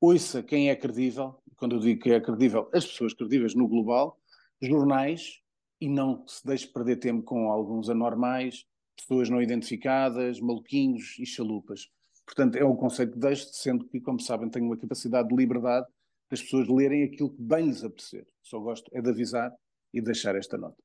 [0.00, 4.18] ouça quem é credível, quando eu digo que é credível, as pessoas credíveis no global,
[4.62, 5.40] jornais,
[5.78, 8.64] e não se deixe perder tempo com alguns anormais,
[8.96, 11.88] pessoas não identificadas, maluquinhos e chalupas.
[12.24, 15.86] Portanto, é um conceito que deixo, sendo que, como sabem, tenho uma capacidade de liberdade
[16.30, 18.26] das pessoas lerem aquilo que bem lhes apetecer.
[18.42, 19.52] Só gosto é de avisar
[19.92, 20.82] e de deixar esta nota.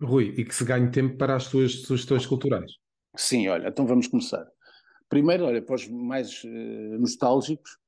[0.00, 2.72] Rui, e que se ganhe tempo para as suas sugestões culturais.
[3.14, 4.46] Sim, olha, então vamos começar.
[5.08, 7.78] Primeiro, olha, para os mais uh, nostálgicos,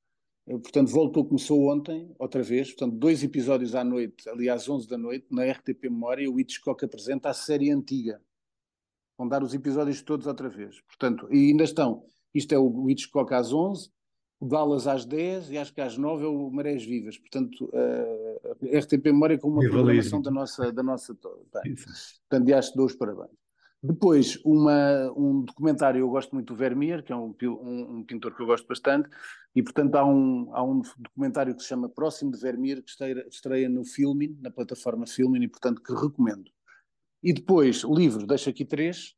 [0.47, 4.97] portanto, voltou, começou ontem, outra vez, portanto, dois episódios à noite, ali às 11 da
[4.97, 8.21] noite, na RTP Memória, o Hitchcock apresenta a série antiga.
[9.19, 10.81] Vão dar os episódios todos outra vez.
[10.83, 12.05] Portanto, e ainda estão,
[12.35, 13.91] isto é o Hitchcock às 11,
[14.39, 17.19] o Dallas às 10 e acho que às 9 é o Marés Vivas.
[17.19, 19.85] Portanto, uh, a RTP Memória com uma Rivalismo.
[19.85, 21.75] programação da nossa, da nossa bem,
[22.29, 23.46] Portanto, acho que dou os parabéns.
[23.83, 28.35] Depois, uma, um documentário, eu gosto muito do Vermeer, que é um, um, um, pintor
[28.35, 29.09] que eu gosto bastante,
[29.55, 33.27] e portanto há um, há um documentário que se chama Próximo de Vermeer, que estreia,
[33.29, 36.51] estreia no Filmin, na plataforma Filmin, e portanto que recomendo.
[37.23, 39.15] E depois, livros, deixo aqui três,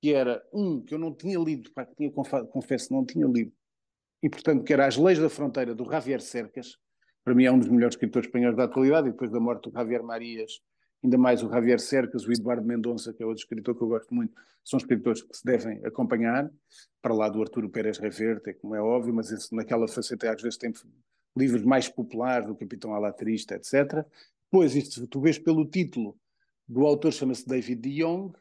[0.00, 3.52] que era um que eu não tinha lido, pá, que tinha, confesso, não tinha lido,
[4.22, 6.78] e, portanto, que era As Leis da Fronteira, do Javier Cercas,
[7.24, 9.72] para mim é um dos melhores escritores espanhóis da atualidade, e depois da morte do
[9.76, 10.60] Javier Marias,
[11.02, 14.14] ainda mais o Javier Cercas, o Eduardo Mendonça, que é outro escritor que eu gosto
[14.14, 14.32] muito,
[14.64, 16.50] são escritores que se devem acompanhar,
[17.00, 20.56] para lá do Arturo Pérez Reverte, como é óbvio, mas esse, naquela faceta às vezes
[20.56, 20.72] tem
[21.36, 24.04] livros mais populares, do Capitão Alatrista, etc.
[24.50, 26.16] Pois, isto, tu vês pelo título
[26.68, 28.32] do autor, chama-se David de Jong,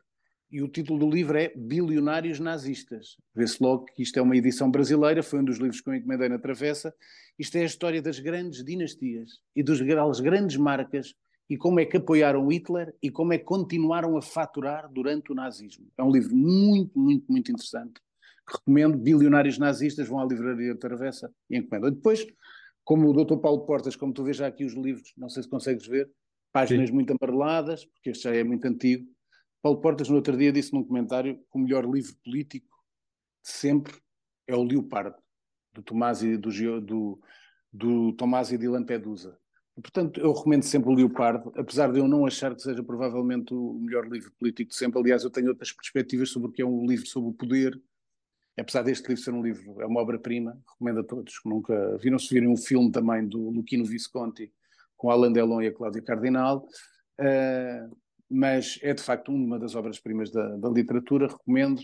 [0.52, 3.18] e o título do livro é Bilionários Nazistas.
[3.34, 6.28] Vê-se logo que isto é uma edição brasileira, foi um dos livros que eu encomendei
[6.28, 6.94] na Travessa.
[7.40, 9.80] Isto é a história das grandes dinastias e das
[10.20, 11.16] grandes marcas
[11.52, 15.36] e como é que apoiaram Hitler e como é que continuaram a faturar durante o
[15.36, 15.86] nazismo.
[15.98, 18.00] É um livro muito, muito, muito interessante,
[18.48, 21.92] recomendo, bilionários nazistas vão à livraria de Travessa e encomendam.
[21.92, 22.26] Depois,
[22.86, 23.36] como o Dr.
[23.42, 26.10] Paulo Portas, como tu vês já aqui os livros, não sei se consegues ver,
[26.54, 26.96] páginas Sim.
[26.96, 29.06] muito amareladas, porque este já é muito antigo.
[29.62, 32.78] Paulo Portas, no outro dia, disse num comentário que o melhor livro político
[33.44, 33.94] de sempre
[34.48, 35.18] é o Leopardo,
[35.74, 37.22] do Tomás e, do, do,
[37.74, 39.38] do Tomás e de Lampedusa.
[39.76, 43.74] Portanto, eu recomendo sempre o Leopardo, apesar de eu não achar que seja provavelmente o
[43.74, 45.00] melhor livro político de sempre.
[45.00, 47.82] Aliás, eu tenho outras perspectivas sobre o que é um livro sobre o poder.
[48.58, 51.40] Apesar deste livro ser um livro, é uma obra-prima, recomendo a todos.
[51.46, 54.52] Nunca viram se virem um filme também do Luquino Visconti
[54.98, 56.68] com Alain Delon e a Cláudia Cardinal,
[57.20, 57.98] uh,
[58.30, 61.28] mas é de facto uma das obras-primas da, da literatura.
[61.28, 61.82] Recomendo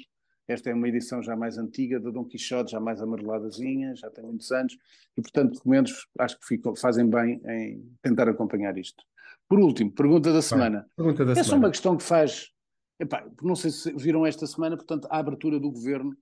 [0.47, 4.23] esta é uma edição já mais antiga da Dom Quixote, já mais amareladazinha, já tem
[4.23, 4.77] muitos anos,
[5.17, 9.03] e portanto recomendo, acho que ficam, fazem bem em tentar acompanhar isto.
[9.47, 10.89] Por último, pergunta da semana.
[10.95, 11.63] pergunta da Essa semana.
[11.63, 12.51] é uma questão que faz.
[12.99, 16.15] Epá, não sei se viram esta semana, portanto, a abertura do governo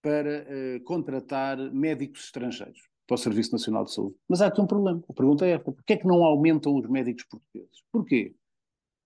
[0.00, 4.16] para uh, contratar médicos estrangeiros para o Serviço Nacional de Saúde.
[4.28, 5.02] Mas há aqui um problema.
[5.08, 7.82] A pergunta é esta: porquê é que não aumentam os médicos portugueses?
[7.92, 8.34] Porquê?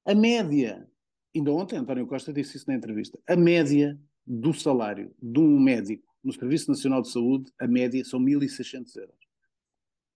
[0.07, 0.89] A média,
[1.35, 6.07] ainda ontem António Costa disse isso na entrevista, a média do salário de um médico
[6.25, 9.17] no Serviço Nacional de Saúde, a média são 1.600 euros.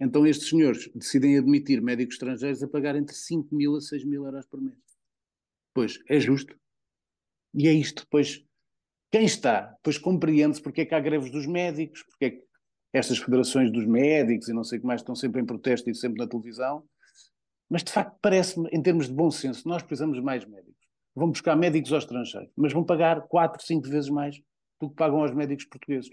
[0.01, 4.25] Então estes senhores decidem admitir médicos estrangeiros a pagar entre 5 mil a 6 mil
[4.25, 4.79] euros por mês.
[5.73, 6.59] Pois, é justo.
[7.55, 8.44] E é isto, pois,
[9.12, 12.44] quem está, pois compreende-se porque é que há greves dos médicos, porque é que
[12.92, 15.94] estas federações dos médicos e não sei o que mais estão sempre em protesto e
[15.94, 16.85] sempre na televisão,
[17.68, 20.70] mas de facto parece-me, em termos de bom senso, nós precisamos de mais médicos
[21.14, 24.40] vão buscar médicos ao estrangeiro, mas vão pagar 4, 5 vezes mais
[24.81, 26.11] do que pagam aos médicos portugueses.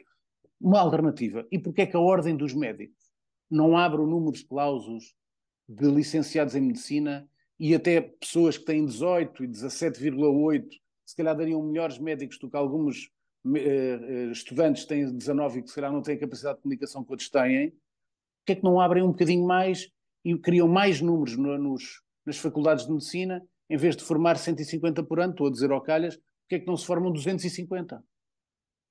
[0.60, 1.45] Uma alternativa.
[1.51, 2.97] E porquê é que a ordem dos médicos
[3.49, 5.13] não abre o número de clausos
[5.67, 7.29] de licenciados em medicina
[7.60, 10.67] e até pessoas que têm 18 e 17,8
[11.05, 13.10] se calhar dariam melhores médicos do que alguns
[13.45, 17.12] uh, estudantes que têm 19 e que se calhar não têm capacidade de comunicação que
[17.12, 17.71] outros têm,
[18.39, 19.89] porquê é que não abrem um bocadinho mais
[20.23, 25.03] e criam mais números no, nos, nas faculdades de medicina em vez de formar 150
[25.03, 28.03] por ano, estou a dizer ao calhas, porque é que não se formam 250?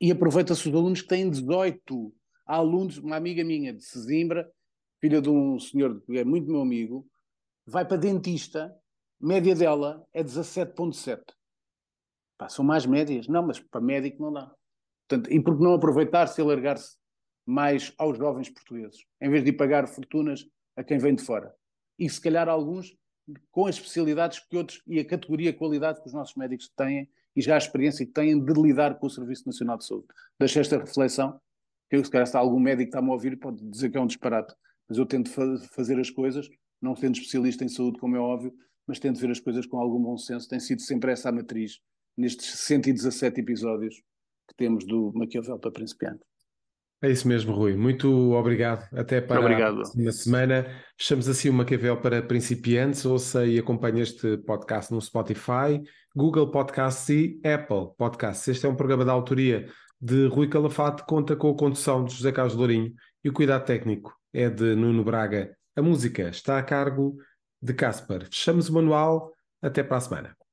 [0.01, 2.15] E aproveita-se os alunos que têm 18.
[2.47, 4.51] Há alunos, uma amiga minha de Sesimbra,
[5.01, 7.09] filha de um senhor que é muito meu amigo,
[7.67, 8.75] vai para dentista,
[9.21, 11.23] média dela é 17.7.
[12.49, 13.27] são mais médias?
[13.27, 14.53] Não, mas para médico não dá.
[15.09, 16.97] Portanto, e por que não aproveitar-se e alargar-se
[17.47, 20.45] mais aos jovens portugueses, em vez de pagar fortunas
[20.77, 21.55] a quem vem de fora?
[21.99, 22.95] E se calhar alguns
[23.51, 27.09] com as especialidades que outros e a categoria de qualidade que os nossos médicos têm
[27.35, 30.07] e já a experiência que têm de lidar com o Serviço Nacional de Saúde.
[30.39, 31.41] Deixei esta reflexão,
[31.91, 34.07] que eu, se calhar está algum médico está-me a ouvir pode dizer que é um
[34.07, 34.55] disparate,
[34.89, 36.49] mas eu tento fa fazer as coisas,
[36.81, 38.55] não sendo especialista em saúde, como é óbvio,
[38.87, 40.49] mas tento ver as coisas com algum bom senso.
[40.49, 41.81] Tem sido sempre essa a matriz
[42.17, 43.97] nestes 117 episódios
[44.49, 46.36] que temos do Maquiavel para principiantes.
[47.03, 47.77] É isso mesmo, Rui.
[47.77, 48.89] Muito obrigado.
[48.97, 49.73] Até para obrigado.
[49.73, 50.67] a próxima semana.
[50.97, 53.05] Fechamos assim o Maquiavel para principiantes.
[53.05, 55.83] Ouça e acompanhe este podcast no Spotify,
[56.15, 58.49] Google Podcasts e Apple Podcasts.
[58.49, 59.69] Este é um programa da autoria
[60.01, 62.93] de Rui Calafate, conta com a condução de José Carlos Lourinho
[63.25, 65.57] e o cuidado técnico é de Nuno Braga.
[65.75, 67.17] A música está a cargo
[67.61, 68.25] de Caspar.
[68.25, 69.33] Fechamos o manual.
[69.63, 70.46] Até para a semana.